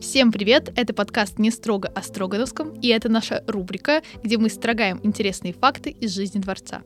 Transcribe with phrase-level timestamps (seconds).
[0.00, 0.72] Всем привет!
[0.76, 5.90] Это подкаст «Не строго о Строгановском», и это наша рубрика, где мы строгаем интересные факты
[5.90, 6.82] из жизни дворца.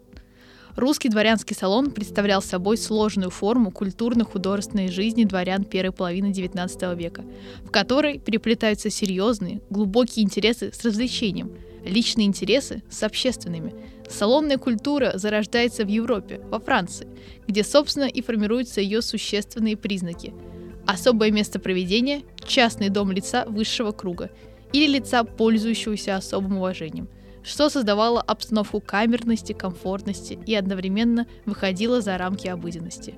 [0.74, 7.24] Русский дворянский салон представлял собой сложную форму культурно-художественной жизни дворян первой половины XIX века,
[7.64, 13.74] в которой переплетаются серьезные, глубокие интересы с развлечением, личные интересы с общественными.
[14.10, 17.06] Салонная культура зарождается в Европе, во Франции,
[17.46, 20.34] где, собственно, и формируются ее существенные признаки–
[20.86, 24.30] Особое место проведения– частный дом лица высшего круга
[24.72, 27.08] или лица, пользующегося особым уважением,
[27.42, 33.14] что создавало обстановку камерности, комфортности и одновременно выходило за рамки обыденности.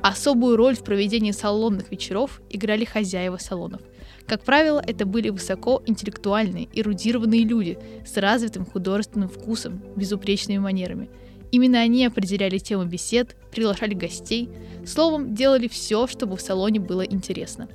[0.00, 3.80] Особую роль в проведении салонных вечеров играли хозяева салонов.
[4.26, 11.10] Как правило, это были высокоинтеллектуальные, эрудированные люди с развитым художественным вкусом, безупречными манерами–
[11.50, 14.50] Именно они определяли темы бесед, приглашали гостей,
[14.86, 17.68] словом, делали все, чтобы в салоне было интересно.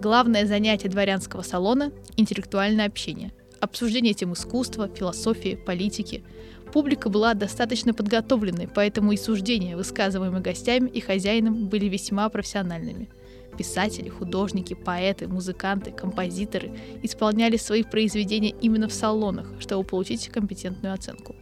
[0.00, 6.24] Главное занятие дворянского салона– интеллектуальное общение, обсуждение тем искусства, философии, политики.
[6.72, 13.10] Публика была достаточно подготовленной, поэтому и суждения, высказываемые гостями и хозяином, были весьма профессиональными.
[13.58, 16.70] Писатели, художники, поэты, музыканты, композиторы
[17.02, 21.36] исполняли свои произведения именно в салонах, чтобы получить компетентную оценку.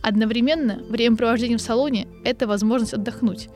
[0.00, 3.48] Одновременно времяпровождение в салоне– это возможность отдохнуть.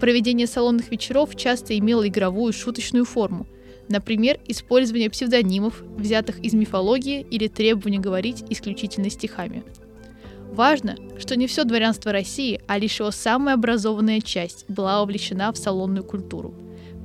[0.00, 3.46] Проведение салонных вечеров часто имело игровую шуточную форму.
[3.88, 9.64] Например, использование псевдонимов, взятых из мифологии или требование говорить исключительно стихами.
[10.52, 15.56] Важно, что не все дворянство России, а лишь его самая образованная часть была вовлечена в
[15.58, 16.54] салонную культуру.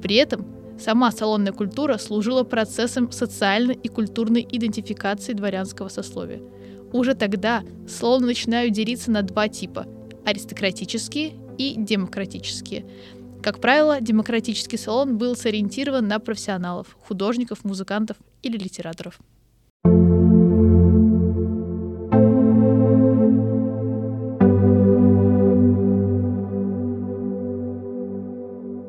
[0.01, 0.45] При этом
[0.79, 6.41] сама салонная культура служила процессом социальной и культурной идентификации дворянского сословия–
[6.93, 9.87] уже тогда салоны начинают делиться на два типа–
[10.25, 12.85] аристократические и демократические.
[13.41, 19.19] Как правило, демократический салон был сориентирован на профессионалов, художников, музыкантов или литераторов.